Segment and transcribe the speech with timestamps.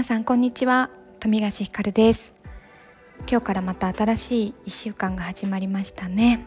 [0.00, 0.88] 皆さんこんにちは。
[1.18, 2.34] 富樫ひかるです。
[3.30, 6.46] 今日からまた新しい1週間が始まりましたね。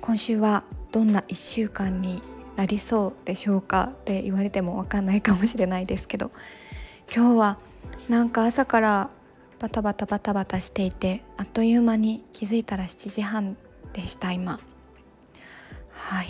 [0.00, 2.22] 今週はどんな1週間に
[2.56, 6.30] なりそうでしょうかって言われてもわかんないかもしれないですけど
[7.14, 7.58] 今日は
[8.08, 9.10] なんか朝から
[9.58, 13.58] バタバタバタバタしていてあっという間に気づいたら7時半
[13.92, 14.58] でした今。
[15.90, 16.28] はい。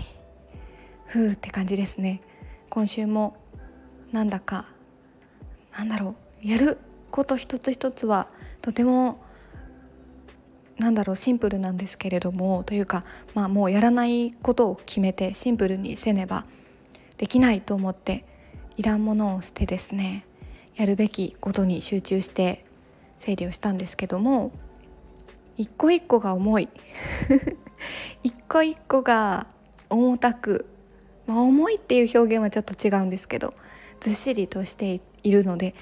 [1.06, 2.22] ふうって感じですね。
[2.70, 3.36] 今週も
[4.10, 4.64] なんだか
[5.78, 6.23] なんだろう。
[6.44, 6.78] やる
[7.10, 8.28] こと一つ一つは
[8.60, 9.24] とても
[10.78, 13.04] なんだろうシンプルなんですけれどもというか
[13.34, 16.44] まあもうやらないことを決めてシンプルにせねば
[17.16, 18.24] できないと思って
[18.76, 20.26] いらんものを捨てですね。
[20.74, 22.64] やるべきことに集中して
[23.16, 24.50] 整理をしたんですけども
[25.56, 26.68] 一個一個が重い。
[28.24, 29.46] 一個一個が
[29.88, 30.66] 重たく、
[31.26, 33.50] まあ、重いっていう表現はちょっと違うんですけど
[34.00, 35.74] ずっしりとしているので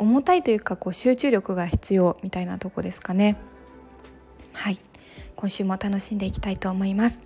[0.00, 3.36] 重たいというかこう集中力が必要みたいなとこですかね。
[4.54, 4.78] はい。
[5.36, 7.20] 今週も楽しんでいきたいと思います。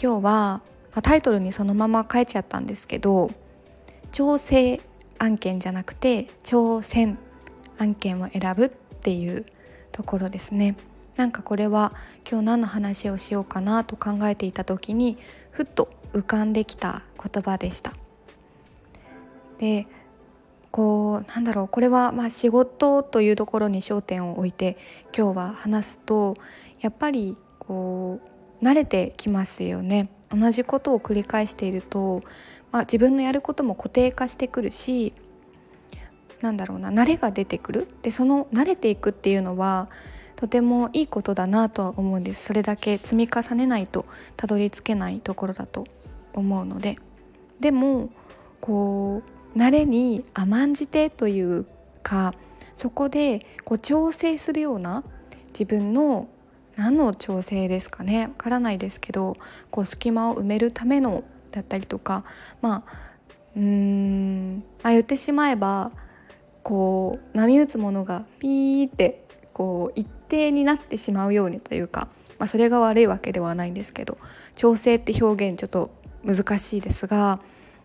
[0.00, 0.62] 今日は、
[0.94, 3.28] ま、タイトルにそのまま書いちゃったんですけど
[4.12, 4.80] 調整
[5.18, 7.18] 案件じゃなくて挑戦
[7.78, 9.44] 案件を選ぶっていう
[9.90, 10.76] ところですね。
[11.16, 11.92] なんかこれは
[12.28, 15.18] 今日何の話をしようかなと考えていた時に
[15.50, 17.92] ふっと浮かんできた言葉でした。
[19.58, 19.86] で
[21.14, 24.76] こうなんだろうこれはまあ仕事というところに焦点を置いて
[25.16, 26.34] 今日は話すと
[26.80, 28.20] やっぱりこ
[28.60, 30.08] う慣れてきますよね。
[30.30, 32.20] 同じことを繰り返していると、
[32.72, 35.12] まあ、自分のやることも固定化してくるし
[36.40, 37.88] なんだろうな慣れが出てくる。
[38.02, 39.88] でその慣れていくっていうのは
[40.34, 42.46] とてもいいことだなとは思うんです。
[42.46, 45.84] それだけ積み重ねないとたどり着けないところだと
[46.32, 46.96] 思うので。
[47.60, 48.10] でも
[48.60, 51.66] こう慣れに甘んじてという
[52.02, 52.34] か
[52.76, 55.04] そこでこう調整するような
[55.48, 56.28] 自分の
[56.76, 59.34] 何の調整ですかねわからないですけど
[59.70, 62.24] こう隙間を埋めるためのだったりとか
[62.60, 63.14] まあ
[63.56, 65.92] うーんあ言ってしまえば
[66.62, 74.18] こう波打つものがピーってこう一定になってしまうようにというか、まあ、それが悪いわけではないんですけど
[74.56, 75.90] 調整って表現ちょっと
[76.24, 77.40] 難しいですが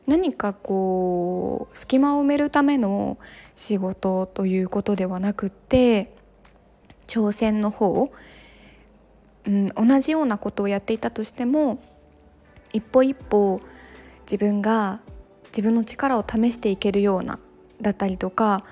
[0.07, 3.17] 何かこう隙間を埋めるための
[3.55, 6.11] 仕事ということではなくって
[7.07, 8.11] 挑戦の方、
[9.45, 11.79] うん、同じようなことをやっていたとしても
[12.73, 13.61] 一歩一歩
[14.21, 15.01] 自分が
[15.47, 17.39] 自分の力を試していけるような
[17.81, 18.63] だったりとか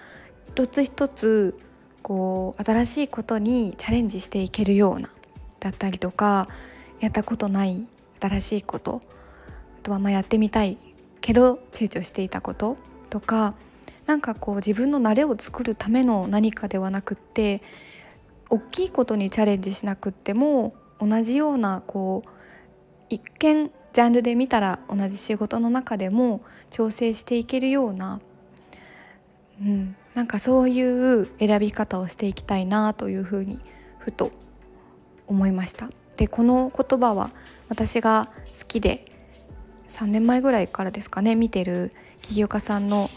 [0.49, 1.57] 一つ一つ
[2.01, 5.09] こう新しいことにチャレンジしていけるような
[5.59, 6.47] だったりとか
[6.99, 7.87] やったことない
[8.19, 9.01] 新しいこと
[9.79, 10.77] あとはまあやってみたい
[11.21, 12.77] けど躊躇していたこと
[13.09, 13.55] とか
[14.05, 17.61] なんかこう自分の慣れを作るための何かではなくって
[18.49, 22.29] 大きいことにチャレンジしなくっても同じようなこう
[23.09, 28.21] 一見ジャンルで見たら同じ仕事の中でも調整していけるような
[29.61, 33.59] うん、なんかそういう選び方をしていきたいなというふうに
[33.99, 34.31] ふと
[35.25, 35.89] 思いました。
[36.15, 37.29] でこの言葉は
[37.69, 38.29] 私が
[38.59, 39.05] 好きで
[39.89, 43.09] 3年前ぐらいからですかね見てる起業家さんの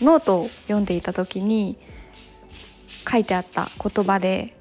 [0.00, 1.78] ノートを読んでいた時に
[3.10, 4.56] 書いてあった言葉で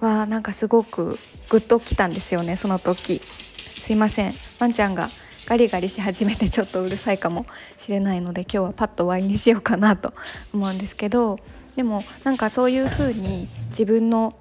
[0.00, 1.18] はなんかすごく
[1.50, 3.20] グッときたんですよねその時。
[3.20, 4.34] すいません。
[4.60, 5.08] ワンちゃんが
[5.46, 7.44] ガリガリし始めてちょっとうるさいかも
[7.76, 10.14] しれないので今日はパッと終わりにしようかなと
[10.54, 11.38] 思うんですけど
[11.76, 14.34] でもなんかそういう風に自分の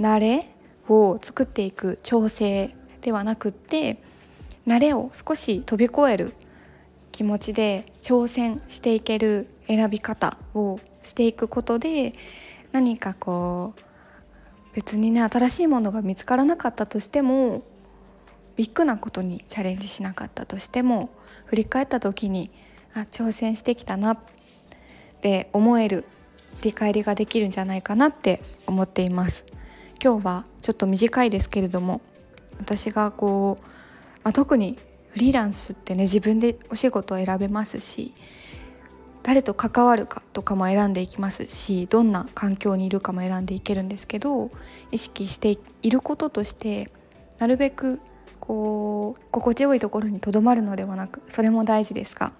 [0.00, 0.48] 慣れ
[0.88, 4.02] を作っていく調整ではなくって
[4.66, 6.34] 慣れを少し飛び越える
[7.12, 12.12] 気持ちで挑戦していける選び方をしていくことで
[12.72, 17.62] 何かこう別にね新しいものが見つからなかったとしても
[18.56, 21.10] ビッグなことにチャレンジしなかったとしても
[21.46, 22.50] 振り返った時に
[22.94, 24.18] あ挑戦してきたなっ
[25.20, 26.04] て思える
[26.62, 29.46] 理解りができるんじゃないかなって思っています。
[30.02, 32.00] 今日はちょっと短いですけれども
[32.58, 33.62] 私がこう、
[34.22, 34.78] まあ、特に
[35.10, 38.14] フリーランスってね自分でお仕事を選べますし
[39.22, 44.50] 誰と関わるかとかも選んでいきますしどんな環境にいるかも選んでいけるんですけど
[44.90, 46.90] 意識していることとして
[47.38, 48.00] なるべく
[48.38, 52.32] こう心地よいところにとどまるのではなくそれも大事ですが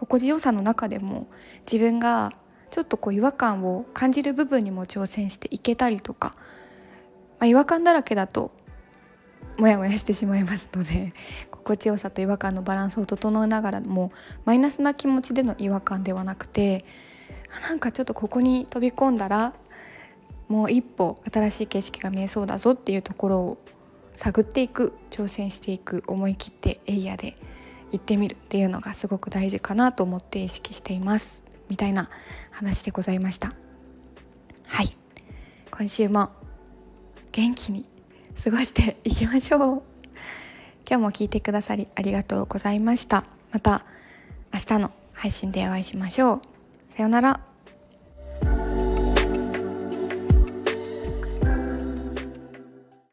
[0.00, 1.28] 心地よさの中でも
[1.70, 2.32] 自分が
[2.70, 6.34] ちょっとこう違和感を感じる部分にも挑戦していけたりとか、
[7.38, 8.52] まあ、違和感だらけだと
[9.58, 11.12] モヤモヤしてしまいますので
[11.50, 14.12] 心地よさと違和感のバランスを整えながらも
[14.44, 16.84] マイナスな気持ちでの違和感ではなくて
[17.68, 19.54] なんかちょっとここに飛び込んだら
[20.48, 23.58] もう一歩新しい景色が見えそうだぞっていうところを
[24.14, 27.36] 探っていく挑戦していく思い切ってエイヤで
[27.92, 31.44] 行ってみるっていうのがすごく大事かなと思って意識しています。
[31.68, 32.08] みたいな
[32.50, 33.52] 話でございました。
[34.66, 34.96] はい。
[35.70, 36.30] 今週も
[37.32, 37.86] 元気に
[38.42, 39.82] 過ごしていきましょう。
[40.88, 43.24] 今日も聞いてくださりありがとうございました。
[43.50, 43.84] また
[44.54, 46.42] 明日の配信でお会いしましょう。
[46.88, 47.47] さようなら。